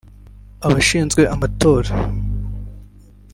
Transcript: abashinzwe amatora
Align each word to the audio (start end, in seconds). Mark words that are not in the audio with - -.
abashinzwe 0.65 1.21
amatora 1.33 1.91